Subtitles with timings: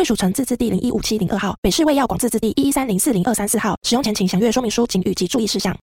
[0.00, 3.76] 贵属城自治地零一五七零二号，北市卫药广自治地一一三零四零二三四号。
[3.82, 5.76] 使用前请详阅说明书、警语及注意事项。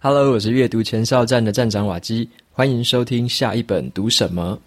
[0.00, 4.58] Hello，我是阅读前哨站的站长瓦基，欢迎收听下一本读什么。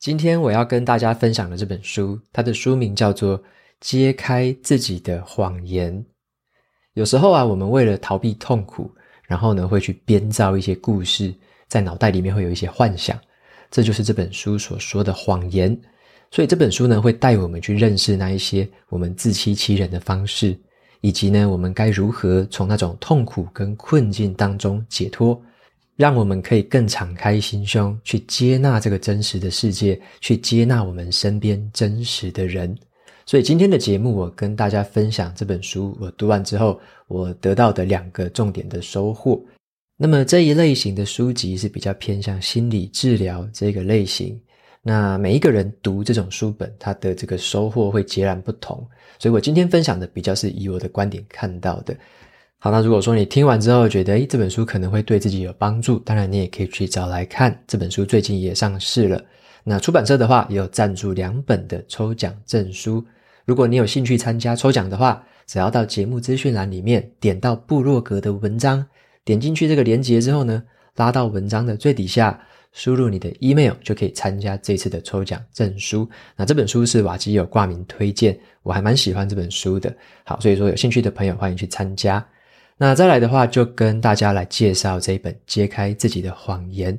[0.00, 3.38] 今天我要跟大家分享的这本书，它的书名叫做
[3.78, 5.96] 《揭开自己的谎言》。
[6.94, 8.90] 有时候啊，我们为了逃避痛苦，
[9.26, 11.34] 然后呢，会去编造一些故事，
[11.68, 13.18] 在脑袋里面会有一些幻想，
[13.70, 15.76] 这就是这本书所说的谎言。
[16.30, 20.58] 所以这本书呢，会带我们去认识那一些我们自欺欺人的方式，
[21.00, 25.40] 以及呢，我们该如何从那种痛苦跟困境当中解脱，
[25.94, 32.74] 让我们可以更敞开心胸去接纳这个真实的世界，去接纳我们身边真实的人。
[33.24, 39.42] 所以今天的节目，我跟大家分享这本书，我读完之后，我得到的两个重点的收获。
[39.96, 44.40] 那么这一类型的书籍是比较偏向心理治疗这个类型。
[44.82, 48.84] 那每一个人读这种书本，他的这个收获会截然不同。
[49.20, 51.96] 所以我今天分享的比较是以我的观点看到的。
[52.58, 57.56] 好，那如果说你听完之后觉得，诶，这本书可能会对自己有帮助，当然你也可以去找来看。
[57.68, 59.24] 这本书最近也上市了。
[59.64, 63.04] 那出版社的话也有赞助两本的抽奖证书，
[63.44, 68.84] 如果你有兴趣参加抽奖的话，只要到节目资讯栏里面点到部落格的文章，
[69.24, 70.62] 点进去这个链接之后呢，
[70.96, 72.40] 拉到文章的最底下，
[72.72, 76.08] 输入你的 email 就可以参加这次的抽奖证书。
[76.36, 79.94] 那这本书是瓦基有挂名推荐，我还蛮喜欢这本书的。
[80.24, 82.24] 好，所以说有兴趣的朋友欢迎去参加。
[82.78, 86.96] 那再来的话，就跟大家来介绍这一本《揭开自己的谎言》。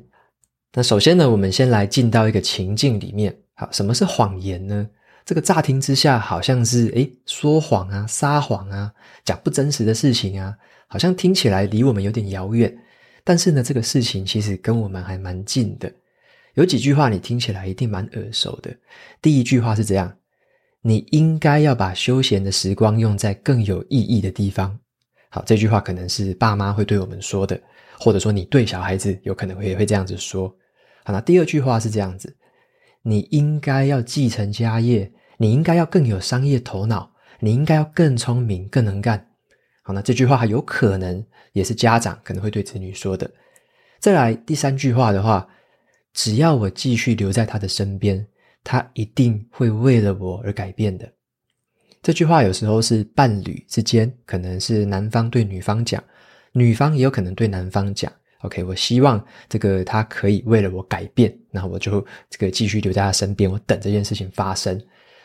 [0.76, 3.32] 那首先呢，我们先来进到一个情境里面。
[3.54, 4.88] 好，什么是谎言呢？
[5.24, 8.92] 这个乍听之下好像是诶说谎啊、撒谎啊、
[9.24, 10.52] 讲不真实的事情啊，
[10.88, 12.76] 好像听起来离我们有点遥远。
[13.22, 15.90] 但是呢，这个事情其实跟我们还蛮近的。
[16.54, 18.76] 有几句话你听起来一定蛮耳熟的。
[19.22, 20.12] 第一句话是这样：
[20.82, 24.76] 你应该要把休闲的时光用在更有意义的地方。
[25.28, 27.58] 好，这句话可能是爸妈会对我们说的，
[27.96, 30.52] 或者说你对小孩子有可能会也会这样子说。
[31.04, 32.34] 好，那第二句话是这样子：
[33.02, 39.28] 你应该要继承家业，你应该要更有商业头脑，你应该要更聪明、更能干。
[39.82, 41.22] 好，那这句话有可能
[41.52, 43.30] 也是家长可能会对子女说的。
[44.00, 45.46] 再来第三句话的话，
[46.14, 48.26] 只要我继续留在他的身边，
[48.62, 51.06] 他一定会为了我而改变的。
[52.02, 56.02] 这句话有时候是伴侣之间，可能是男方对女方讲，
[56.52, 58.10] 女方也有可能对男方讲。
[58.44, 64.78] OK，我希望这个他可以为了我改变，那我就这个继续留在他身边，我等这件事情发生。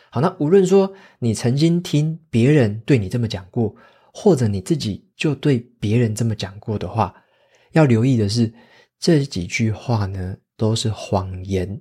[0.10, 3.76] 好，那无论说你曾经听别人对你这么讲过，
[4.14, 7.14] 或者你自己就对别人这么讲过的话，
[7.74, 8.52] 要留意的是
[9.00, 11.80] 这几句话呢都是谎言。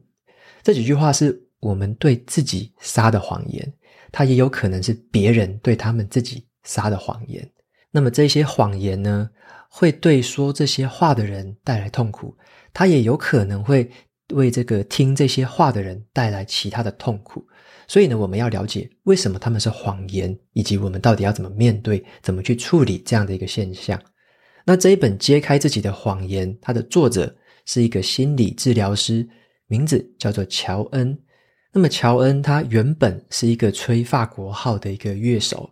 [0.62, 3.72] 这几句话是我们对自己撒的谎言，
[4.10, 7.48] 它也有可能是别人对他们自己撒的谎言。
[7.91, 9.31] 那么这些谎言呢，
[9.78, 12.37] 会对说这些话的人带来痛苦，
[12.72, 13.89] 他也有可能会
[14.34, 17.47] 为这个听这些话的人带来其他的痛苦。
[17.87, 23.97] 所以呢，我们要了解为什么他们是谎言，以及我们到底要怎么面对、怎么去处理这样的一个现象。
[24.65, 27.33] 那这一本揭开自己的谎言，它的作者
[27.65, 29.28] 是一个心理治疗师，
[29.69, 31.16] 名字叫做乔恩。
[31.72, 35.71] 那么乔恩他原本是一个吹法国号的一个乐手，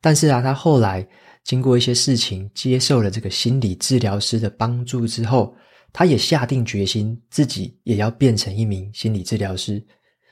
[0.00, 1.06] 但是啊，他后来。
[1.44, 5.54] 经过一些事情，接受了这个心理治疗师的帮助之后，
[5.92, 9.84] 他也下定决心自己也要变成一名心理治疗师。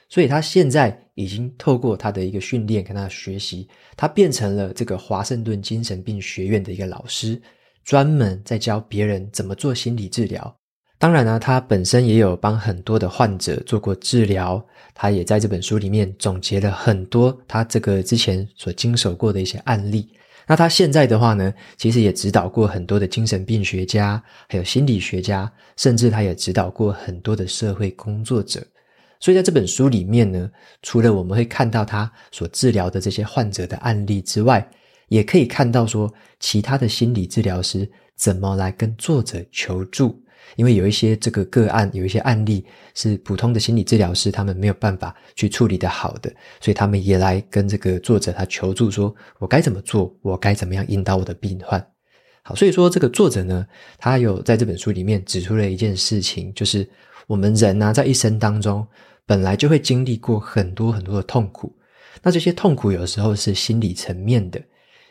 [0.09, 7.41] 所以他现在已经透过他的一个训练跟他的学习，他变成了这个华盛顿精神病学院的一个老师，
[7.85, 10.55] 专门在教别人怎么做心理治疗。
[10.99, 20.09] 当然呢，他本身也有帮很多的患者做过治疗，他也在这本书里面总结了很多他这个之前所经手过的一些案例。
[20.47, 28.63] 那他现在的话呢，其实也指导过很多的精神病学家，还有心理学家，甚至他也指导过很多的社会工作者。
[29.21, 30.51] 所以在这本书里面呢，
[30.83, 34.69] 除了我们会看到他所治疗的这些患者的案例之外，
[35.09, 40.22] 也可以看到说其他的心理治疗师怎么来跟作者求助。
[40.57, 46.31] 因为有一些这个个案，有一些案例是普通的心理治疗师他们没有办法去处理得好的，
[46.61, 51.85] 所以他们也来跟这个作者他求助说，我该怎么做，我该怎么样引导我的病患。
[52.43, 53.67] 好，所以说这个作者呢，
[53.99, 56.89] 他有在这本书里面指出了一件事情，就是
[57.27, 58.87] 我们人呢，在一生当中
[59.25, 61.75] 本来就会经历过很多很多的痛苦，
[62.23, 64.61] 那这些痛苦有时候是心理层面的，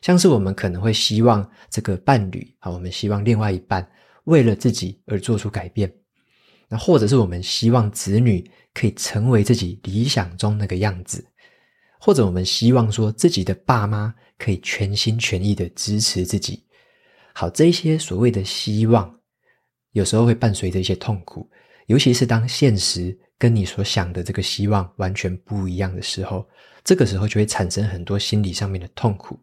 [0.01, 3.87] 像是我们可能会希望这个伴侣啊，我们希望另外一半。
[4.25, 5.91] 为了自己而做出改变，
[6.67, 11.25] 那或者是我们希望子女可以成为自己理想中那个样子，
[11.99, 16.63] 或者我们希望说自己的爸妈可以全心全意的支持自己。
[17.33, 19.13] 好，这些所谓的希望，
[19.91, 21.49] 有时候会伴随着一些痛苦，
[21.87, 26.47] 尤其是当现实跟你所想的这个希望完全不一样的时候，
[26.83, 29.39] 这个时候就会产生很多心理上面的痛苦。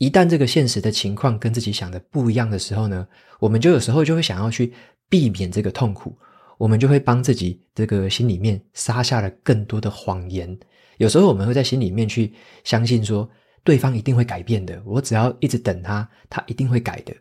[0.00, 3.06] 一旦这个现实的情况跟自己想的不一样的时候呢，
[3.38, 4.72] 我们就有时候就会想要去
[5.10, 6.16] 避免这个痛苦，
[6.56, 10.58] 我们就会帮自己这个心里面撒下了更多的谎言。
[10.96, 12.32] 有时候我们会在心里面去
[12.64, 13.28] 相信说，
[13.62, 17.14] 对方一定会改变的，我只要一直等他，他一定会改的。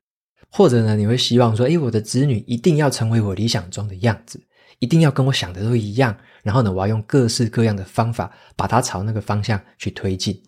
[0.50, 4.42] 或者呢，你会希望说，诶，我的子女一定要成为我理想中的样子，
[4.80, 6.18] 一定要跟我想的都一样。
[6.44, 10.42] 然后呢，我要用各式各样的方法把他朝那个方向去推进。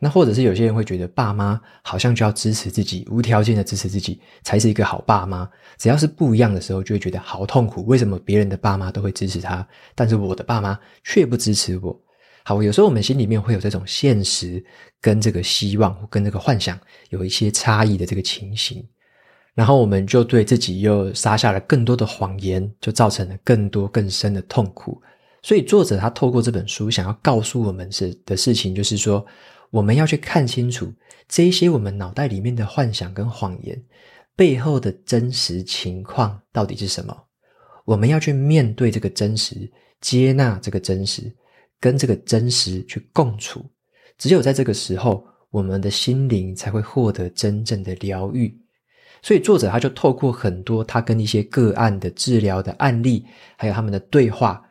[0.00, 5.48] 那或者是有些人会觉得，爸妈好像就要支持自己，无条件的支持自己，才是一个好爸妈。
[5.76, 7.84] 只要是不一样的时候，就会觉得好痛苦。
[7.84, 9.66] 为什么别人的爸妈都会支持他，
[9.96, 12.00] 但是我的爸妈却不支持我？
[12.44, 14.64] 好，有时候我们心里面会有这种现实
[15.00, 16.78] 跟这个希望，跟这个幻想
[17.10, 18.86] 有一些差异的这个情形，
[19.52, 25.02] 然后我们就对自己又撒下了更多的谎言，就造成了更多更深的痛苦。
[25.42, 29.26] 所以作者他透过这本书想要告诉我们是的事情，就是说。
[29.70, 30.92] 我们要去看清楚
[31.28, 33.82] 这一些我们脑袋里面的幻想跟谎言
[34.34, 37.16] 背后的真实情况到底是什么？
[37.84, 39.70] 我们要去面对这个真实，
[40.00, 41.34] 接纳这个真实，
[41.80, 43.64] 跟这个真实去共处。
[44.16, 48.56] 只有在这个时候，我们的心灵才会获得真正的疗愈。
[49.22, 53.24] 所以作者他就透过很多他跟一些个案的治疗的案例，
[53.56, 54.62] 还有他们的对话，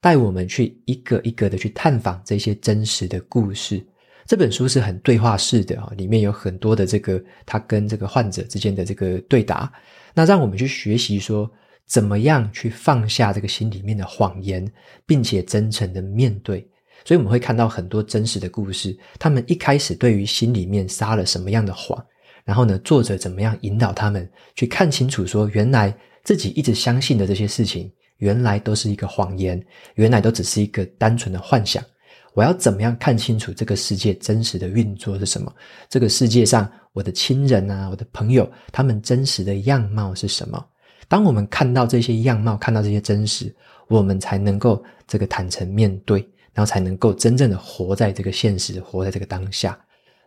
[0.00, 3.84] 带我们去一个一个的去探访这些真实的故事。
[4.26, 9.70] 这本书是很对话式的啊，里面有很多的这个他跟这个患者之间的这个对答，
[10.14, 11.50] 那让我们去学习说
[11.86, 14.66] 怎么样去放下这个心里面的谎言，
[15.04, 16.66] 并且真诚的面对。
[17.04, 22.02] 所以我们会看到很多真实的故事，他们一开始对于心里面撒了什么样的谎，
[22.44, 29.62] 然后呢，作者怎么样引导他们去看清楚说，原来自己一直相信的这些事情，原来都是一个谎言，
[29.96, 31.84] 原来都只是一个单纯的幻想。
[32.34, 35.52] 我要怎么样看清楚这个世界真实的运作是什么？
[35.88, 40.62] 这个世界上，我的亲人啊，我的朋友，他们真实的样貌是什么？
[41.06, 43.54] 当我们看到这些样貌，看到这些真实，
[43.86, 49.78] 我们才能够这个坦诚面对，然后才能够真正的活在这个现实，活在这个当下。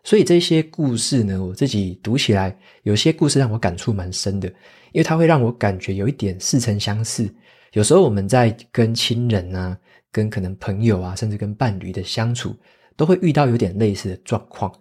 [0.05, 4.47] 所以这些故事呢，我自己读起来，有些故事让我感触蛮深的，
[4.93, 7.29] 因为它会让我感觉有一点似曾相识。
[7.73, 9.77] 有时候我们在跟亲人啊。
[10.11, 12.55] 跟可能朋友啊，甚至跟伴侣的相处，
[12.95, 14.71] 都会遇到有点类似的状况。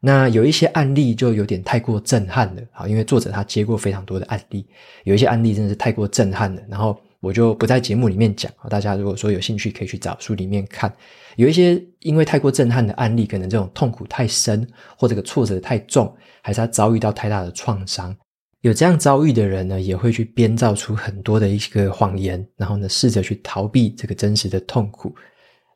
[0.00, 4.66] 那有一些案例就有点太过震撼了，好，因为作者他接过非常多的案例，
[5.04, 6.62] 有一些案例真的是太过震撼了。
[6.68, 10.90] 然后我就不在节目里面讲，大家如果说有兴趣，可以去找书里面看。
[11.36, 16.10] 有一些因为太过震撼的案例，可能这种痛苦太深，或这个挫折太重，
[16.42, 18.16] 还是他遭遇到太大的创伤。
[18.62, 25.14] 有这样遭遇的人呢，也会去编造出很多的一个谎言，然后呢，试着去逃避这个真实的痛苦。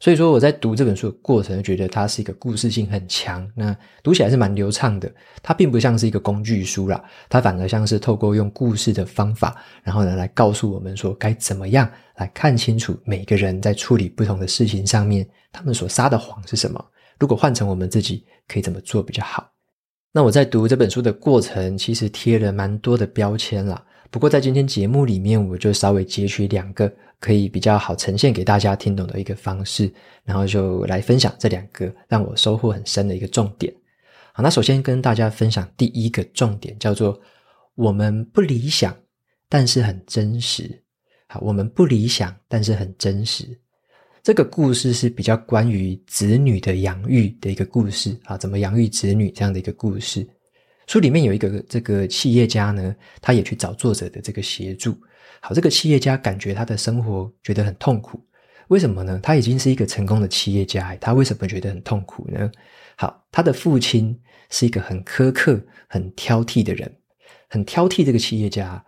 [0.00, 5.11] 所以说，我在读这本书的过程，觉得它是一个故事性很强，那读起来是蛮流畅的。
[5.43, 16.85] 它并不像是一个工具书啦，它反而像是透过用故事的方法，然后呢，来告诉我们说该怎么样来看清楚每个人在处理不同的事情上面，他们所撒的谎是什么。
[17.19, 19.53] 如果换成我们自己，可以怎么做比较好？
[20.16, 23.85] 那我在读这本书的过程，其实贴了蛮多的标签啦。
[24.12, 29.92] 不过在今天节目里面，我就稍微截取两个可以比较好呈现给大家听懂的一个方式，
[30.23, 33.75] 然后就来分享这两个让我收获很深的一个重点。
[34.33, 37.21] 好，那首先跟大家分享第一个重点，叫做
[37.75, 38.97] 我们不理想，
[39.49, 40.80] 但是很真实。
[41.26, 43.59] 好，我们不理想，但是很真实。
[44.25, 50.26] 这个故事是比较关于子女的养育的一个故事啊，怎么养育子女这样的一个故事。
[50.87, 54.97] 书里面有一个这个企业家呢，他也去找作者的这个协助。
[55.43, 58.19] 好，这个企业家感觉他的生活觉得很痛苦，
[58.69, 59.21] 为什么呢？
[59.23, 62.50] 他已经是一个成功的企业家，他为什么觉得很痛苦呢？
[62.97, 66.90] 好，他的父亲是一个很苛刻、很挑剔的人，
[67.50, 68.83] 很挑剔这个企业家，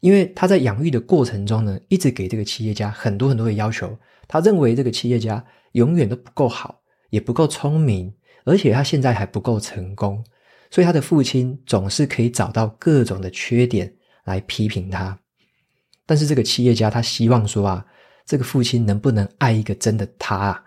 [0.00, 3.98] 因为他在养育的过程中呢，一直给这个企业家很多很多的要求。
[4.32, 8.10] 他认为这个企业家永远都不够好，也不够聪明，
[8.46, 10.24] 而且他现在还不够成功，
[10.70, 13.92] 所以他的父亲总是可以找到各种的缺点
[14.24, 15.18] 来批评他。
[16.06, 17.84] 但是这个企业家他希望说啊，
[18.24, 20.64] 这个父亲能不能爱一个真的他啊？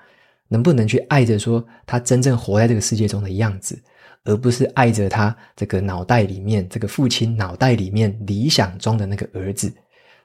[0.48, 3.82] 能不能去爱着说他真正活在这个世界中的样子，
[4.26, 9.74] 而不是爱着他这个脑袋里面这个父亲脑袋里面理想中的那个儿子？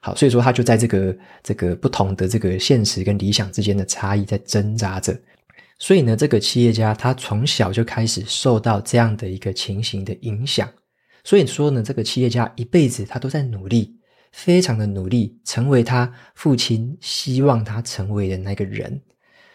[0.03, 5.15] 好，所以说他就在这个这个不同的这个现实跟理想之间的差异在挣扎着。
[5.79, 10.69] 所以呢，这个企业家他从小就开始受到这样的一个情形的影响。
[11.23, 13.95] 所以说呢，这个企业家一辈子他都在努力，
[14.33, 19.01] 非常的努力，成为他父亲希望他成为的那个人。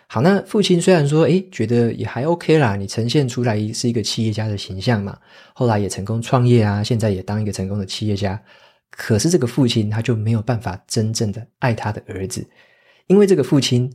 [0.07, 5.17] 好，那父亲虽然说，诶，觉得也还 OK 啦，你呈现出来是一个企业家的形象嘛，
[5.55, 8.39] 后来也成功创业啊，现在也当一个成功的企业家。
[8.95, 12.47] 可是这个父亲他就没有办法真正的爱他的儿子，
[13.07, 13.91] 因为这个父亲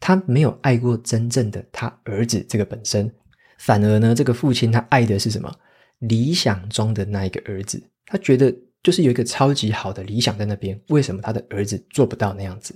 [0.00, 3.12] 他没有爱过真正的他儿子这个本身，
[3.58, 5.54] 反而呢，这个父亲他爱的是什么？
[6.00, 8.50] 理想中的那一个儿子，他觉得
[8.82, 12.74] 就是有一个超级好的理想在那边，为什么他的儿子做不到那样子？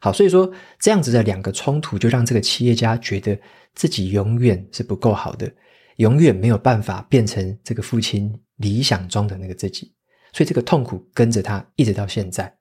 [0.00, 3.38] 好，所以说这样子的两个冲突，就让这个企业家觉得
[3.74, 5.50] 自己永远是不够好的，
[5.96, 9.93] 永远没有办法变成这个父亲理想中的那个自己，
[10.34, 12.52] 所以这个痛苦跟着他一直到现在。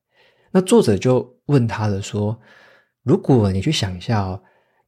[0.52, 2.40] 那作者就问他了，说：
[3.02, 4.40] 如果你去想一下哦，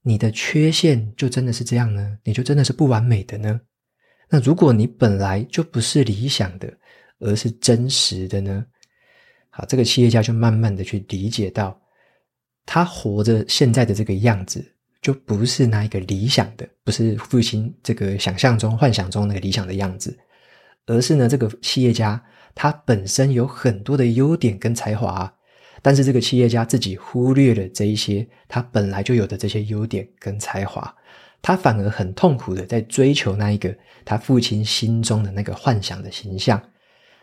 [0.04, 2.16] 你的缺陷就真的是这样呢？
[2.24, 3.60] 你就真的是不完美的呢？
[4.30, 6.72] 那如果你本来就不是理想的，
[7.20, 8.64] 而是真实的呢？
[9.50, 11.76] 好，这个企业家就慢慢的去理解到。
[12.68, 14.64] 他活着现在的这个样子，
[15.02, 20.18] 就不是那一个理想的，不是父亲这个想象中、幻想中那个理想的样子，
[20.86, 22.24] 而是呢，这个企业家
[22.54, 25.34] 他本身有很多的优点跟才华，
[25.82, 30.96] 但是这个企业家自己忽略了这一些他本来就有的这些优点跟才华，
[31.42, 36.62] 他反而很痛苦的在追求那一个他父亲心中的那个幻想的形象，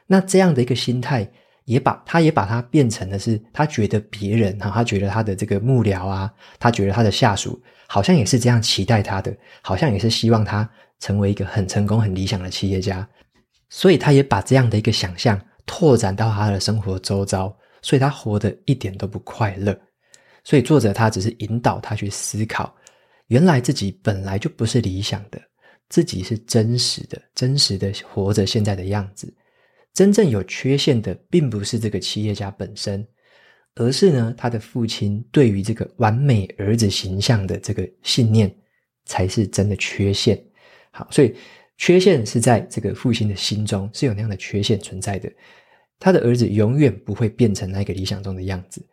[0.07, 1.31] 那这样的一个心态。
[1.65, 6.29] 也把他也把他变成的是，他觉得别人哈，他觉得他的这个幕僚啊，
[6.59, 13.09] 他觉得他的下属好像也是这样期待他的，好像也是希望他成为一个很成功、很理想的企业家，
[13.75, 19.75] 所以他也把这样的一个想象拓展到他的生活周遭，所以他活得一点都不快乐。
[20.45, 22.77] 所以作者他只是引导他去思考，
[23.29, 25.41] 原来自己本来就不是理想的，
[25.89, 29.35] 自己是真实的、真实的活着现在的样子。
[29.95, 33.07] 真正有缺陷的，并不是这个企业家本身，
[33.77, 38.55] 而是呢，他的父亲对于这个完美儿子形象的这个信念，
[39.07, 40.39] 才是真的缺陷。
[40.91, 41.35] 好，所以
[41.77, 45.31] 缺陷是在这个父亲的心中是有那样的缺陷存在的。
[45.99, 48.85] 他的儿子永远不会变成那个理想中的样子。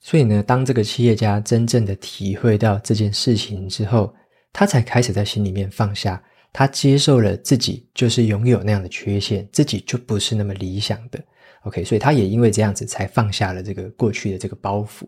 [0.00, 4.14] 所以呢，当这个企业家真正的体会到这件事情之后，
[4.52, 6.22] 他才开始在心里面放下。
[6.52, 11.18] 他接受了自己就是拥有那样的缺陷，自己就不是那么理想的。
[11.62, 15.04] OK，所以他也因为这样子才放下了这个过去的这个包袱。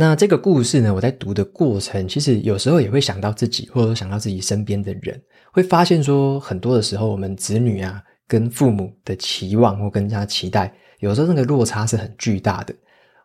[0.00, 12.72] 那这个故事呢，我在读的过程，其实有时候也会想到自己，或者说想到自己身边的人，会发现说，很多的时候我们子女啊，跟父母的期望或跟人家期待，有时候那个落差是很巨大的。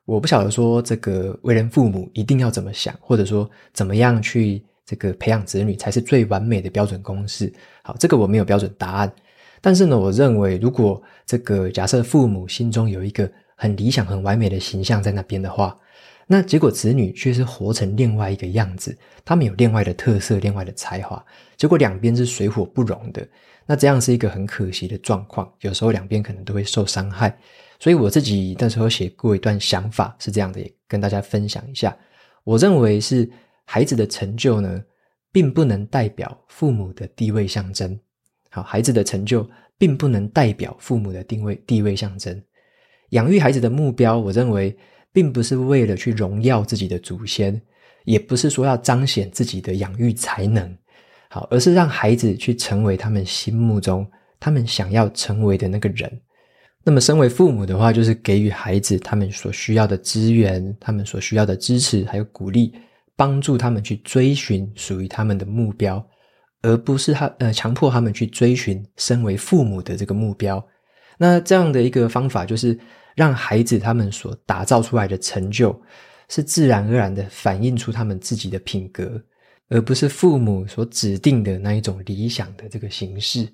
[0.05, 4.65] 我不晓得说这个为人父母一定要怎么想，或者说怎么样去。
[4.85, 7.53] 这个培养子女才是最完美的标准公式。
[7.83, 9.13] 好，这个我没有标准答案，
[9.61, 15.73] 但是呢，我认为如果这个假设父母心中有一个很理想、很完美的形象在那边的话，
[16.27, 21.23] 那结果子女却是活成另外一个样子，他们有另外的特色、另外的才华，
[21.57, 23.27] 结果两边是水火不容的，
[23.65, 25.51] 那这样是一个很可惜的状况。
[25.61, 27.37] 有时候两边可能都会受伤害，
[27.79, 31.95] 所以我自己那时候写过一段想法是这样的，也跟大家分享一下。
[32.43, 33.29] 我认为是。
[33.65, 34.83] 孩子的成就呢，
[35.31, 37.97] 并不能代表父母的地位象征。
[38.49, 42.43] 好，孩子的成就并不能代表父母的定位地位象征。
[43.11, 44.75] 养育孩子的目标，我认为
[45.13, 47.61] 并不是为了去荣耀自己的祖先，
[48.03, 50.77] 也不是说要彰显自己的养育才能，
[51.29, 54.05] 好，而是让孩子去成为他们心目中
[54.39, 56.11] 他们想要成为的那个人。
[56.83, 62.73] 那么，身为父母的话，就是给予孩子他们所需要的资源，他们所需要的支持，还有鼓励。
[63.15, 66.03] 帮助他们去追寻属于他们的目标，
[66.63, 70.61] 而不是他呃强迫他们去追寻身为父母的这个目标。
[71.19, 72.77] 那这样的一个方法，就是
[73.15, 75.79] 让孩子他们所打造出来的成就，
[76.29, 79.21] 是自然而然的反映出他们自己的品格，
[79.69, 83.47] 而不是父母所指定的那一种理想的这个形式。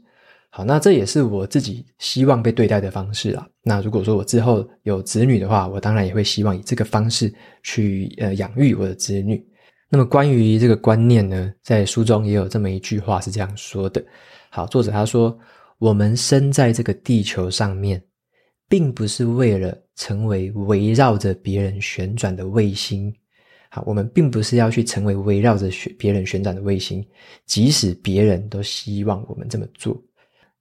[0.52, 3.48] 好，那这也是我自己希望被对待的方式啦。
[3.62, 9.46] 那如果说我之后有子女的话，我当然也会希望以这个方式去呃养育我的子女。
[9.92, 14.04] 那么关于这个观念呢，在书中也有这么一句话是这样说的。
[14.50, 15.38] 好，作者他说
[15.78, 18.02] ：“我们生在这个地球上面，
[18.70, 23.14] 并不是为了成为围绕着别人旋转的卫星。
[23.72, 27.06] 好，我们并不是要去成为围绕着别人旋转的卫星，
[27.46, 30.02] 即使别人都希望我们这么做。”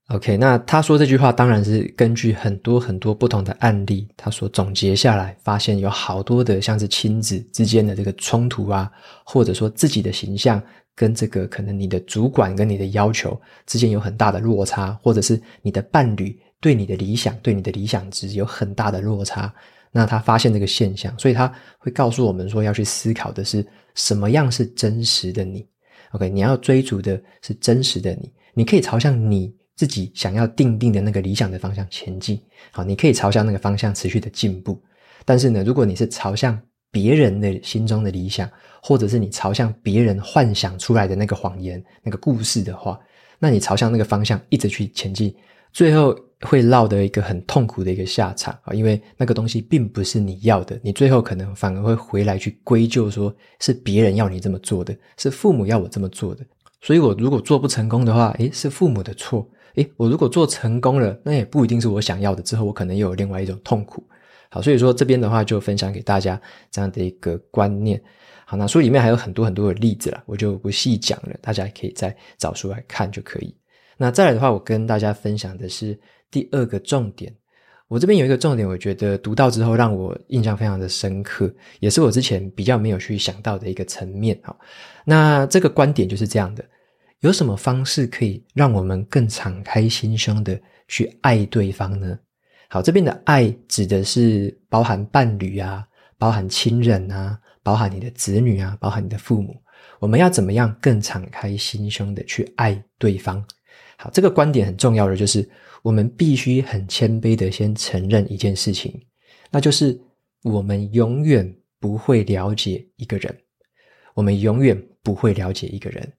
[0.08, 8.90] OK，那他说这句话当然是根据很多很多不同的案例，他所总结下来，发现有好多的像是亲子之间的这个冲突啊，
[9.22, 10.62] 或者说自己的形象
[10.94, 19.52] 跟这个可能你的主管跟你的要求之间有很大的落差，或者是你的伴侣对你的理想、对你的理想值有很大的落差。
[19.90, 25.66] 那他发现这个现象，所以他会告诉我们说，要去思考的是什么样是真实的你。
[26.12, 29.54] OK，你要追逐的是真实的你，你可以朝向你。
[29.78, 34.82] 自己想要定定的那个理想的方向前进，好，你可以朝向那个方向持续的进步。
[35.24, 36.60] 但是呢，如果你是朝向
[36.90, 38.50] 别人的心中的理想，
[38.82, 42.98] 或者是你朝向别人幻想出来的那个谎言、那个故事的话，
[43.38, 45.32] 那你朝向那个方向一直去前进，
[45.72, 48.72] 最后会落得一个很痛苦的一个下场啊！
[48.72, 56.44] 因为那个东西并不是你要的，你最后可能反而会回来去归咎说是别人要你这么做的，是父母要我这么做的。
[56.80, 59.48] 所以我如果做不成功的话，诶，是父母的错。
[59.74, 62.42] 诶，我如果做成功了，那也不一定是我想要的。
[62.42, 64.02] 之后我可能又有另外一种痛苦。
[64.48, 66.40] 好，所以说这边的话就分享给大家
[66.70, 68.00] 这样的一个观念。
[68.44, 73.54] 好，那书里面还有很多很多的例子啦，我就不细讲了，大家可以再找书来看就可以。
[73.96, 75.98] 那再来的话，我跟大家分享的是
[76.30, 77.34] 第二个重点。
[77.88, 84.38] 我这边有一个重点，我觉得读到之后让我印象非常的深刻，也是我之前比较没有去想到的一个层面。
[84.42, 84.58] 好，
[85.04, 86.62] 那这个观点就是这样的。
[87.20, 92.18] 有什么方式可以让我们更敞开心胸的去爱对方呢？
[92.68, 95.82] 好，这边的爱指的是包含伴侣啊，
[96.18, 99.56] 包含亲人啊，包含你的子女啊，包含你的父母。
[99.98, 103.42] 我们要怎么样更敞开心胸的去爱对方？
[103.96, 105.48] 好，这个观点很重要的就是，
[105.82, 109.00] 我们必须很谦卑的先承认一件事情，
[109.50, 109.98] 那就是
[110.42, 113.36] 我们永远不会了解一个人，
[114.14, 116.12] 我们永远不会了解一个人。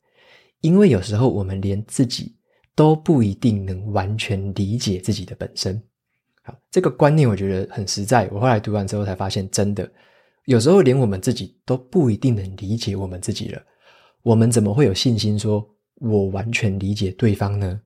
[0.62, 2.36] 因为有时候我们连自己
[2.76, 5.82] 都不一定能完全理解自己的本身。
[6.43, 8.28] 好，这个观念我觉得很实在。
[8.30, 9.89] 我后来读完之后才发现，真的
[10.45, 13.62] 有时候连我们自己都不一定能理解我们自己了。
[14.22, 17.80] 我们怎么会有信心说我完全理解对方呢？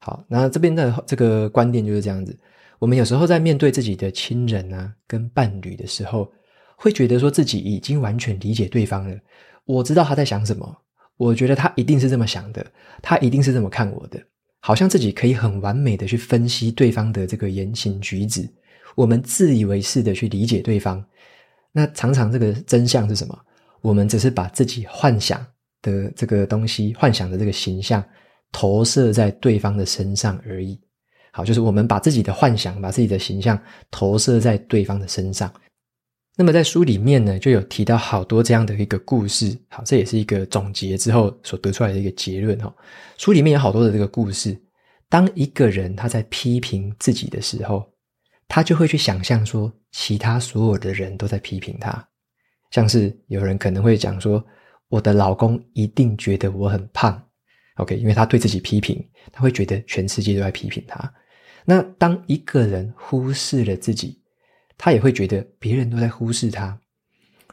[0.00, 2.36] 好，那这边的这个观点就是这样子。
[2.78, 6.30] 我们有时候在面对自己的亲人啊、跟伴侣的时候，
[6.76, 9.16] 会觉得说自己已经完全理解对方了。
[9.66, 10.76] 我知道他在想什么。
[11.18, 12.64] 我觉得他一定是这么想的，
[13.02, 14.18] 他一定是这么看我的，
[14.60, 18.48] 好像自己可以很完美的去分析对方的这个言行举止，
[18.94, 21.04] 我们自以为是的去理解对方。
[21.72, 23.38] 那常常这个真相是什么？
[23.82, 25.46] 我们只是把自己幻想
[25.82, 28.02] 的这个东西、幻想的这个形象
[28.52, 30.80] 投射在对方的身上而已。
[31.32, 33.60] 好，就是我们把自己的幻想、把自己的形象
[33.90, 35.52] 投射在对方的身上。
[36.36, 39.56] 那么在书里面呢，就有提到好多这样的一个故事。
[39.68, 42.74] 好，这也是一个总结之后所得出来的一个结论哈。
[43.18, 44.58] 书里面有好多的这个故事。
[45.08, 47.84] 当一个人他在批评自己的时候，
[48.48, 52.08] 他就会去想象说，其他所有的人都在批评他。
[52.70, 54.42] 像是有人可能会讲说，
[54.88, 57.20] 我的老公一定觉得我很胖。
[57.80, 61.12] OK，因为他对自己批评，他会觉得全世界都在批评他。
[61.64, 64.20] 那当一个人忽视了自己，
[64.76, 66.78] 他也会觉得别人都在忽视他，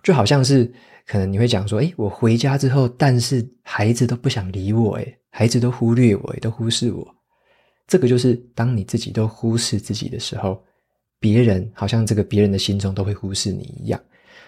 [0.04, 0.72] 就好像是
[1.06, 7.16] 可能你会讲说：“诶，我回家之后，但是孩子都不想理我，诶，孩子都忽略我，都忽视我。”
[7.88, 10.62] 这个就是当你自己都忽视自己的时候，
[11.20, 14.02] 别人好像这个别人的心中都会忽视你一样。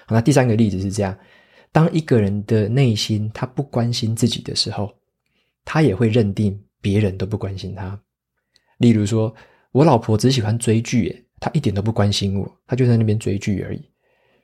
[0.05, 1.17] 好，那第三个例子是这样：
[1.71, 4.91] 当一个人的内心他不关心自己的时候，
[5.71, 8.01] 他也会认定别人都不关心他。
[8.79, 9.31] 例如说，
[9.71, 11.25] 我老婆只喜欢追剧，诶。
[11.39, 13.81] 她一点都不关心我，她就在那边追剧而已。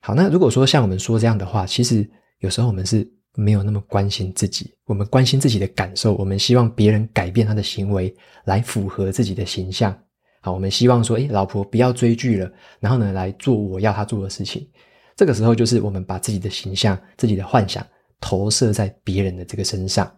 [0.01, 2.07] 好，那如果说像我们说这样的话，其实
[2.41, 9.97] 有时候我们是没有那么关心自己，我们关心自己的感受，我们希望别人改变他的行为来符合自己的形象。
[10.41, 14.69] 好，我们希望说，诶，老婆不要追剧了，然后呢，来做我要他做的事情。
[15.15, 17.85] 这个时候就是我们把自己的形象、自己的幻想
[18.21, 20.09] 投射在别人的这个身上。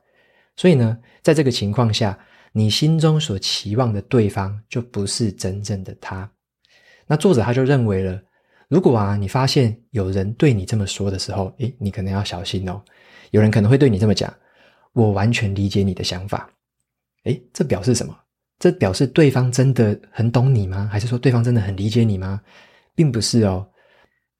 [0.57, 2.17] 所以呢，在这个情况下，
[2.51, 6.29] 你心中所期望的对方就不是真正的他。
[7.05, 8.21] 那作者他就认为了，
[8.67, 12.81] 如果啊，你发现有人对你这么说的时候，诶，你可能要小心哦。
[13.31, 14.33] 有人可能会对你这么讲
[14.93, 16.49] ：“我完全理解你的想法。”
[17.25, 18.17] 诶，这表示什么？
[18.59, 20.89] 这表示对方真的很懂你吗？
[20.91, 22.41] 还是说对方真的很理解你吗？
[22.95, 23.69] 并不是哦。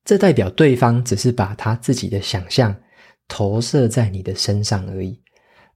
[0.04, 2.76] 这代表对方只是把他自己的想象
[3.28, 5.22] 投射在你的身上而已。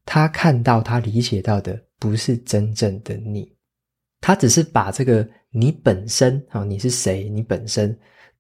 [0.06, 3.52] 他看到、他理解到的不是真正的你。
[4.20, 7.30] 他只是把这个你本身啊，你是谁？
[7.30, 7.98] 你本身。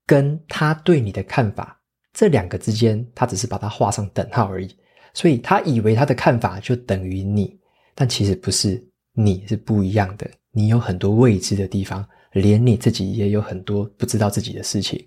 [0.07, 1.79] 跟他对你的看法，
[2.11, 4.75] 这两个之间，他只是把它画上等号而已。
[5.13, 7.57] 所以他以为他的看法就等于你，
[7.95, 10.29] 但其实不是，你是不一样的。
[10.51, 15.01] 你有很多未知的地方，连你自己也有很多不知道自己的事情。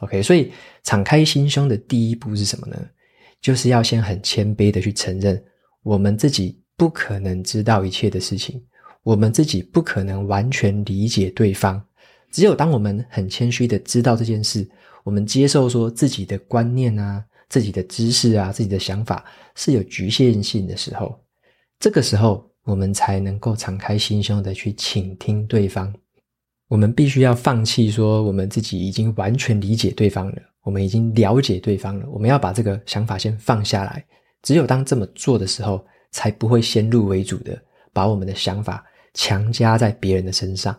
[0.00, 0.50] OK，所以
[0.82, 2.76] 敞开心胸的第一步是什么呢？
[3.40, 5.40] 就是要先很谦卑的去承认，
[5.88, 8.62] 我们自己不可能知道一切的事情，
[9.02, 11.82] 我们自己不可能完全理解对方。
[12.30, 14.68] 只有当我们很谦虚的知道这件事，
[15.02, 19.24] 我们接受说自己的观念啊、自己的知识啊、自己的想法
[19.54, 21.18] 是有局限性的时候，
[21.80, 25.90] 这个时候我们才能够敞开心胸的去倾听对方。
[26.68, 32.06] 我们必须要放弃说我们自己已经完全理解对方了，我们已经了解对方了。
[32.10, 34.04] 我们要把这个想法先放下来。
[34.42, 37.60] 只有当这么做的时候，才不会先入为主的
[37.92, 40.78] 把我们的想法强加在别人的身上。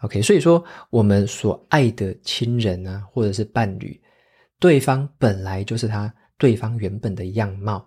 [0.00, 4.00] OK，所以说我们所爱的亲人啊，或者是伴侣，
[4.58, 7.84] 对方本来就是他对方原本的样貌，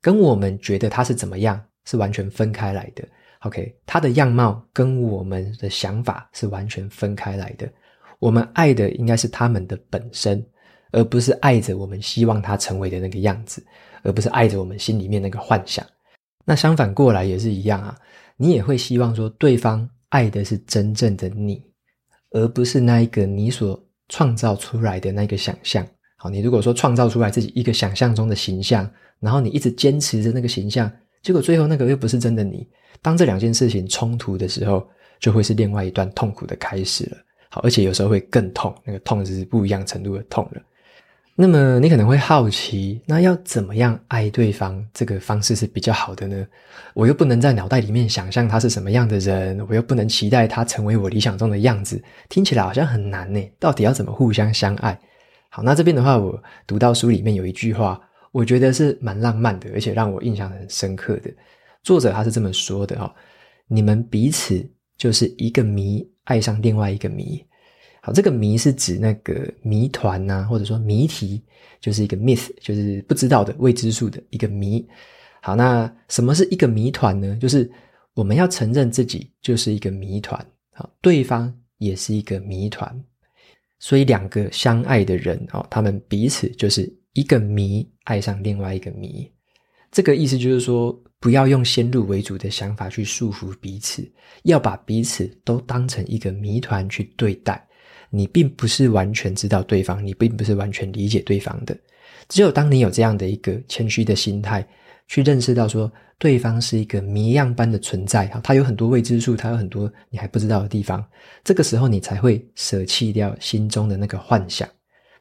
[0.00, 3.06] 跟我们觉得他是怎么样是完全分开来的。
[3.40, 7.70] OK，他的样貌跟我们的想法是完全分开来的。
[8.18, 10.44] 我们爱的应该是他们的本身，
[10.92, 13.64] 而不是爱着我们希望他成为的那个样子，
[14.04, 15.84] 而不是爱着我们心里面那个幻想。
[16.44, 17.98] 那相反过来也是一样啊，
[18.36, 19.90] 你也会希望说对方。
[20.10, 21.60] 爱的是真正的你，
[22.30, 23.76] 而不是那一个你所
[24.08, 25.84] 创造出来的那个想象。
[26.14, 28.88] 好，你如果说创造出来自己一个想象中的形象，
[29.18, 30.88] 然后你一直坚持着那个形象，
[31.20, 32.64] 结果最后那个又不是真的你。
[33.02, 34.86] 当这两件事情冲突的时候，
[35.18, 37.16] 就会是另外一段痛苦的开始了。
[37.50, 40.62] 好，而且有时候会更痛，那个痛是不一样程度的痛了。
[41.36, 44.84] 那么你可能会好奇，那要怎么样爱对方？
[44.94, 46.46] 这个方式是比较好的呢？
[46.94, 53.40] 我又不能在脑袋里面想象他是什么样的人，我又不能期待他成为我理想中的样子，听起来好像很难呢。
[53.58, 54.96] 到底要怎么互相相爱？
[55.48, 61.30] 好，那这边的话，我读到书里面有一句话，我觉得是蛮浪漫的，而且让我印象很深刻的。
[61.82, 63.12] 作者他是这么说的哈：
[63.66, 64.64] 你们彼此
[64.96, 67.44] 就是一个谜爱上另外一个谜。
[68.06, 71.42] 好，这个谜是指那个谜团呐，或者说谜题，
[71.80, 74.86] 就是一个 myth，就是不知道的未知数的一个谜。
[75.40, 77.34] 好，那什么是一个谜团呢？
[77.40, 77.70] 就是
[78.12, 80.38] 我们要承认自己就是一个谜团，
[80.74, 82.94] 好，对方也是一个谜团，
[83.78, 89.26] 所以两个相爱的人哦，他们彼此就是一个谜爱上另外一个谜。
[89.90, 94.06] 这个意思就是说，不要用先入为主的想法去束缚彼此，
[94.42, 97.66] 要把彼此都当成一个谜团去对待。
[98.14, 101.76] 你并不是完全知道对方，你并不是完全理解对方的。
[102.28, 104.66] 只有当你有这样的一个谦虚的心态，
[105.08, 111.04] 去认识到说对方是一个谜样般的存在，哈，他有很多未知数，他有很多你还不知道的地方。
[111.42, 114.68] 这个时候，你才会舍弃掉心中的那个幻想。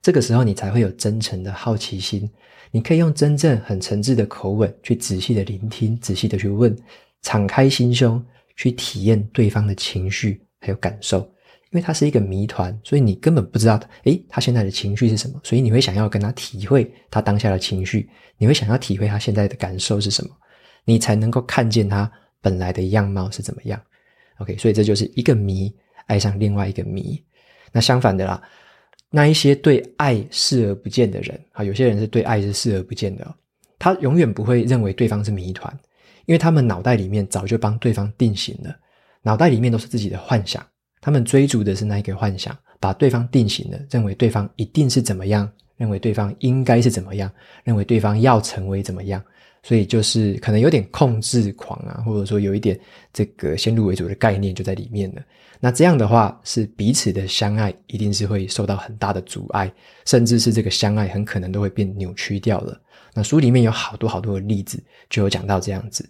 [0.01, 2.29] 这个时候，你才会有真诚的好奇心。
[2.71, 6.75] 你可以用真正很诚挚的口吻去仔细的聆听，仔细的去问，
[7.21, 8.23] 敞开心胸
[8.55, 11.29] 去体验对方的情绪还有感受。
[11.73, 18.07] 因为他是一个谜团，所以你根本不知道，诶，他现在的情绪是什么，所以你会想要跟他体会他当下的情绪，
[18.37, 20.29] 你会想要体会他现在的感受是什么，
[20.85, 22.09] 你才能够看见他
[22.41, 23.81] 本来的样貌是怎么样。
[24.37, 25.73] OK，所以这就是一个谜
[26.05, 27.19] 爱上另外一个谜。
[27.71, 28.39] 那相反的啦，
[29.09, 33.35] 那一些对爱视而不见的人啊，有些人是对爱是视而不见的，
[33.79, 35.75] 他永远不会认为对方是谜团，
[36.27, 38.77] 因为他们脑袋里面早就帮对方定型了，
[39.23, 40.63] 脑袋里面都是自己的幻想。
[41.03, 47.29] 他们追逐的是那一个幻想，把对方定型了，认为对方一定是怎么样，认为对方应该是怎么样，
[47.65, 49.21] 认为对方要成为怎么样，
[49.63, 52.79] 所以就是可能有点控制狂啊，或者说有一点
[53.11, 55.21] 这个先入为主的概念就在里面了。
[55.59, 59.69] 那这样的话，是彼此的相爱一定是会受到很大的阻碍，
[60.05, 62.79] 甚至是这个相爱很可能都会变扭曲掉了。
[63.13, 66.09] 那书里面有好多好多的例子，就有讲到这样子。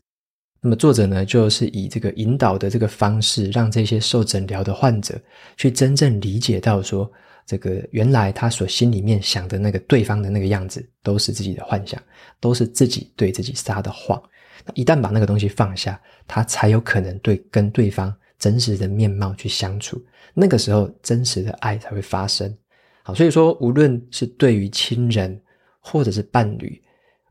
[0.66, 5.20] 那么作者呢，就是以这个引导的这个方式，让这些受诊疗的患者
[5.58, 7.12] 去真正理解到说，
[7.46, 12.02] 这个原来他所心里面想的那个对方的那个样子，都是自己的幻想，
[12.40, 14.18] 都是自己对自己撒的谎。
[14.66, 20.02] 那一旦把那个东西放下，他才有可能对跟对方真实的面貌去相处。
[20.34, 22.58] 那个时候，真实的爱才会发生。
[23.04, 25.38] 好，所以说无论是对于亲人
[25.82, 26.82] 或者是伴侣，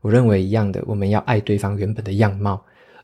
[0.01, 2.63] 我认为一样的，我们要爱对方原本的样貌，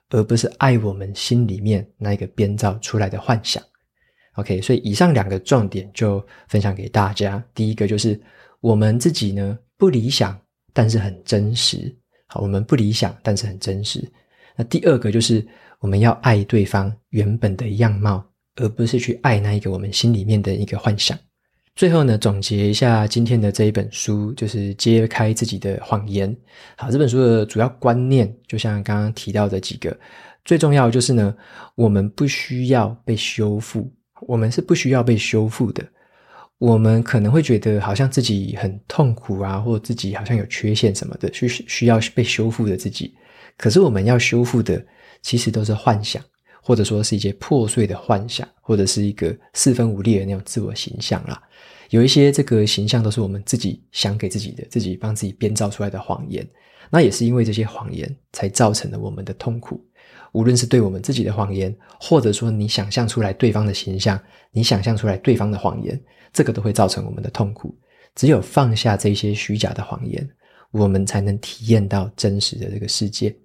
[0.09, 3.61] 而不是爱我们心里面那一个编造出来的幻想。
[4.35, 7.43] OK，所以以上两个重点就分享给大家。
[7.53, 8.19] 第一个就是
[8.61, 10.39] 我们自己呢，不理想，
[10.73, 11.93] 但是很真实。
[12.27, 14.09] 好，我们不理想，但是很真实。
[14.55, 15.45] 那第二个就是
[15.79, 18.23] 我们要爱对方原本的样貌，
[18.55, 21.17] 而不是去爱那一个我们心里面的一个幻想。
[21.79, 26.35] 最后呢，总结一下今天的这一本书，就是揭开自己的谎言。
[26.75, 29.97] 好，这本书的主要观念，就像刚刚提到的几个，
[30.43, 31.33] 最重要的就是呢，
[31.75, 33.89] 我们不需要被修复，
[34.27, 35.81] 我们是不需要被修复的。
[36.57, 43.15] 我们可能会觉得好像自己很痛苦啊，或自己好像有缺陷什么的，需需要被修复的自己。
[43.55, 44.85] 可是我们要修复的，
[45.21, 46.21] 其实都是幻想，
[46.69, 51.41] 或者说是一些破碎的幻想，或者是一个四分五裂的那种自我形象啦。
[51.89, 56.47] 有一些这个形象都是我们自己想给自己的，自己帮自己编造出来的谎言。
[56.91, 59.83] 那也是因为这些谎言，才造成了我们的痛苦。
[60.31, 65.99] 无论是对我们自己的谎言，或者说你想象出来对方的形象，你想象出来对方的谎言。
[66.31, 67.75] 这个都会造成我们的痛苦。
[68.13, 70.29] 只有放下这些虚假的谎言，
[70.69, 73.35] 我们才能体验到真实的这个世界。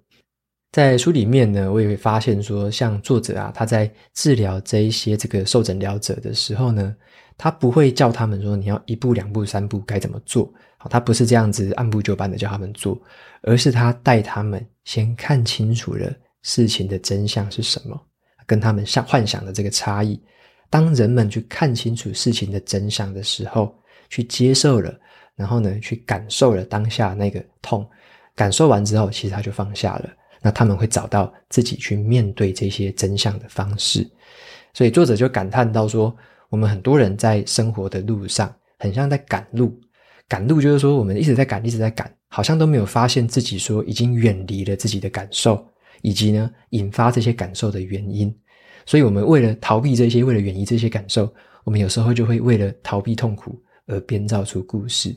[0.75, 6.93] 在书里面呢，我也会发现说，像作者啊，他在治疗这一些这个受诊疗者的时候呢，
[7.37, 13.01] 他不会叫他们说你要一步两步三步该怎么做，好，他不是这样子按部就班的叫他们做，
[13.43, 17.97] 而是他带他们先看清楚了事情的真相是什么，
[18.45, 20.21] 跟他们想幻想的这个差异。
[20.69, 23.73] 当人们去看清楚事情的真相的时候，
[24.09, 24.93] 去接受了，
[25.37, 27.89] 然后呢，去感受了当下那个痛，
[28.35, 30.09] 感受完之后，其实他就放下了。
[30.45, 34.07] 那他们会找到自己去面对这些真相的方式。
[34.75, 36.15] 所以作者就感叹到说
[36.51, 39.75] ：“我们很多人在生活的路上，很像在赶路。
[40.27, 45.67] 赶路就是说，我们一直在赶，一直在赶，好像都没有发现自己说已经远离了自己的感受，
[46.03, 48.31] 以及呢，引发这些感受的原因。”
[48.85, 55.15] 所以，我们为了逃避这些，为了远离这些感受，我们有时候就会为了逃避痛苦而编造出故事。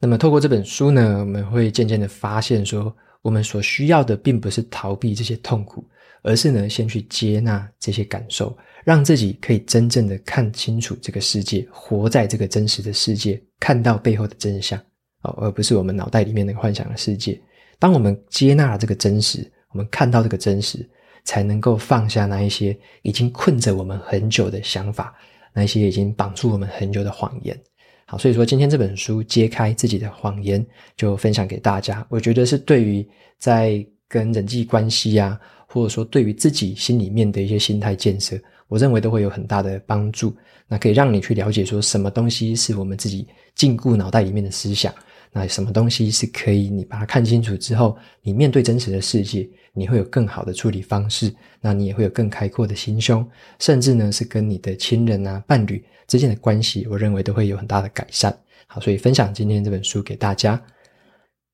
[0.00, 5.82] 那么，透过这本书呢，我们会渐渐的发现说，我们所需要的并不是逃避这些痛苦，
[6.20, 14.78] 而是呢，先去接纳这些感受，让自己可以真正的看清楚这个世界，活在这个真实的世界，看到背后的真相，
[15.22, 17.40] 哦，而不是我们脑袋里面那个幻想的世界。
[17.78, 20.88] 当我们接纳了这个真实，我们看到这个真实。
[21.26, 25.16] 才能够放下那一些已经困着我们很久的想法，
[25.54, 27.58] 那一些已经绑住我们很久的谎言。
[28.06, 30.64] 好，所以说今天这本书揭开自己的谎言，
[30.96, 32.06] 就分享给大家。
[32.10, 33.06] 我觉得是对于
[33.38, 38.38] 在跟人际关系呀，或者说对于自己心里面的一些心态建设，
[38.68, 40.34] 我认为都会有很大的帮助。
[40.66, 44.92] 那可以让你去了解说什么东西是我们自己禁锢脑袋里面的思想。
[45.36, 58.32] 那什么东西是可以你把它看清楚之后，你面对真实的世界，你会有更好的处理方式，那你也会有更开阔的心胸，甚至呢是跟你的亲人啊、伴侣之间的关系，我认为都会有很大的改善。
[58.68, 60.62] 好，所以分享今天这本书给大家。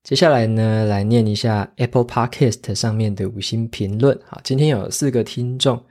[0.03, 4.15] 接下来呢，来念一下 Apple Podcast 上面的五星评论。
[4.27, 5.83] 好，今天有四个听众，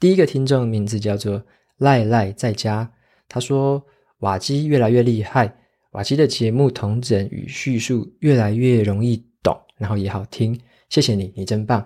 [0.00, 1.40] 第一个听众名字叫做
[1.78, 2.90] 赖赖在家，
[3.28, 3.80] 他说
[4.18, 5.56] 瓦基越来越厉害。
[5.96, 10.58] 瓦基的节目同整与叙述越来越容易懂，然后也好听。
[10.90, 11.82] 谢谢你，你真棒！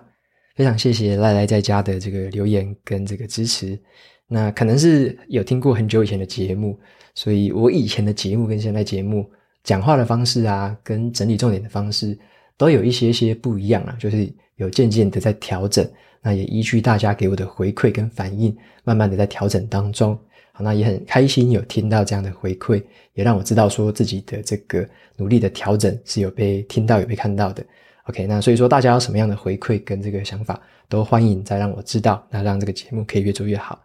[0.53, 3.79] 非常谢谢赖赖在家的这个留言跟这个支持。
[4.27, 6.77] 那可能是有听过很久以前的节目，
[7.15, 9.31] 所以我以前的节目跟现在节目
[9.63, 12.19] 讲话的方式啊，跟整理重点的方式
[12.57, 15.89] 都有一些些不一样啊，就是有渐渐的在调整。
[16.21, 20.17] 那也依据大家给我的回馈跟反应，慢慢的在调整当中。
[20.53, 27.63] 好，那也很开心有听到这样的回馈，也让我知道说自己的这个努力的调整是有被听到、有被看到的。
[28.05, 33.81] OK，那所以说大家有什么样的回馈跟这个想法，都欢迎再让我知道，那让这个节目可以越做越好。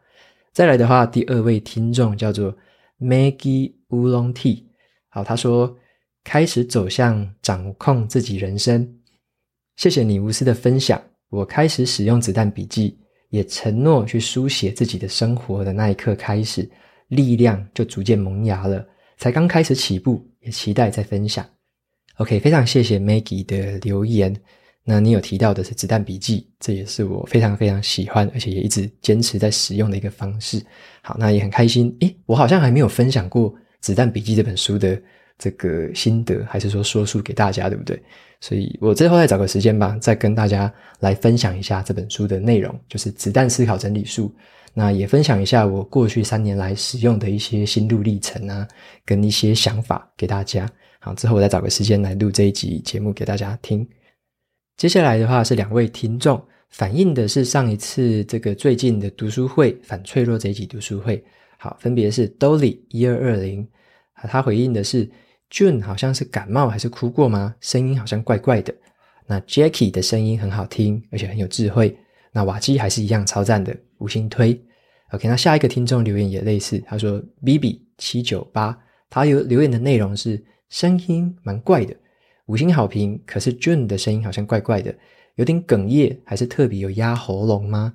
[0.52, 2.56] 再来的话，第二位听众叫做
[2.98, 4.64] Maggie 乌龙 Tea，
[5.10, 5.76] 好，他说
[6.24, 8.98] 开始走向掌控自己人生，
[9.76, 12.98] 谢谢你无私的分享，我开始使用子弹笔记。
[13.30, 16.66] 也承诺去书写自己的生活的那一刻开始，
[17.08, 18.86] 力量就逐渐萌芽了。
[19.18, 21.44] 才刚开始起步，也期待再分享。
[22.18, 24.34] OK，非常谢谢 Maggie 的留言。
[24.84, 30.64] 那你有提到的是子弹笔记，这也是我非常非常喜欢，而且也一直坚持在使用的一个方式。
[31.02, 31.94] 好，那也很开心。
[32.00, 35.02] 诶，我好像还没有分享过《子弹笔记》这本书的
[35.38, 38.00] 这个心得，还是说说书给大家，对不对？
[38.40, 44.28] 所以我最后再找个时间吧，再跟大家来分享一下这本书的内容，就是《子弹思考整理术》。
[44.74, 48.68] 那也分享一下我过去三年来使用的一些心路历程啊，
[49.06, 50.70] 跟一些想法给大家。
[51.00, 53.88] 好，之后我再找个时间来录这一集节目给大家听。
[54.76, 61.24] 接下来的话是两位听众反映的是上一次这个最近的读书会反脆弱这一集读书会。
[61.56, 63.66] 好，分别是 Dolly 一二二零，
[64.28, 65.08] 他回应的是
[65.50, 67.54] June 好像是感冒还是哭过吗？
[67.60, 68.74] 声音好像怪怪的。
[69.26, 71.96] 那 Jackie 的声音很好听，而且很有智慧。
[72.32, 74.60] 那瓦基还是一样超赞的，五星推。
[75.12, 78.76] OK，那下一个听众留言也类似，他说 BB 七九八，
[79.08, 81.94] 他有留言的内容是声音蛮怪的，
[82.46, 83.20] 五星好评。
[83.24, 84.94] 可是 June 的声音好像怪怪的，
[85.36, 87.94] 有点哽咽，还是特别有压喉咙吗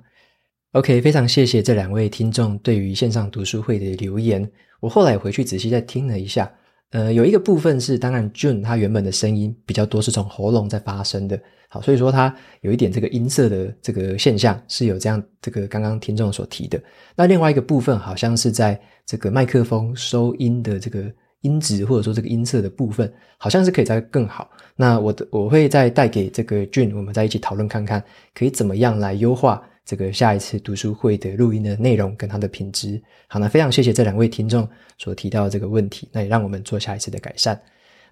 [0.72, 4.50] ？OK，非常谢谢这两位听众对于线上读书会的留言。
[4.80, 6.50] 我后来回去仔细再听了一下，
[6.92, 16.78] 呃，有一个部分是，当然 June 他原本的声音比较多是从喉咙在发声的，好，所以说他有一点这个音色的这个现象是有这样这个刚刚听众所提的。
[17.16, 24.50] 那另外一个部分好像是在这个麦克风收音的这个音质或者说这个音色的部分，好像是可以再更好。
[24.76, 29.62] 那我的我会再带给这个 June，我们再一起讨论看看，可以怎么样来优化。
[29.84, 37.60] 这个下一次读书会的录音的内容跟它的品质，好，那非常谢谢这两位听众所提到的这个问题，那也让我们做下一次的改善。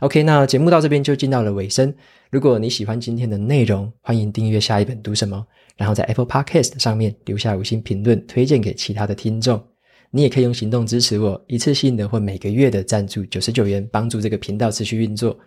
[0.01, 1.95] OK，那节目到这边就进到了尾声。
[2.31, 9.63] 如果你喜欢今天的内容，欢迎订阅下一本读什么，然后在 Apple Podcast 上面留下五星评论，推荐给其他的听众。
[10.11, 15.39] 你也可以用行动支持我，一次性的或每个月的赞助九十九元，帮助这个频道持续运作。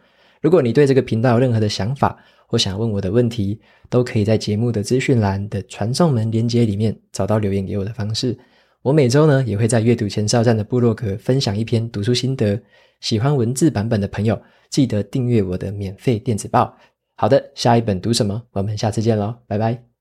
[0.43, 3.57] 如果你对这个频道有任何的想法，或想问我的问题，
[3.89, 8.37] 都可以在节目的资讯栏的传送门连接里面找到留言给我的方式。
[8.81, 12.61] 我每周呢也会在阅读前哨站的部落格分享一篇读书心得。
[12.99, 14.37] 喜欢文字版本的朋友，
[14.69, 16.77] 记得订阅我的免费电子报。
[17.15, 18.43] 好的，下一本读什么？
[18.51, 19.92] 我们下次见喽，拜拜。